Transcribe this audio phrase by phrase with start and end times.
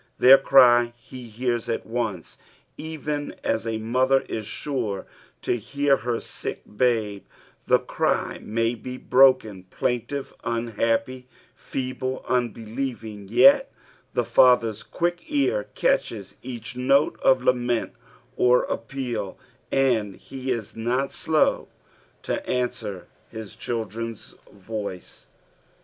[0.17, 2.39] Their cry he hears at once,
[2.75, 5.05] even as a mother is sure
[5.43, 7.23] to hear her sick babe;
[7.67, 13.71] the cry may be broken, plaintive, unhappy, \ feeble, unbelieving, yet
[14.15, 17.93] the Father's quick ear catches each note of lament
[18.35, 19.37] or > appeal,
[19.71, 21.67] and he is not slow
[22.23, 25.27] to answer his children's voice.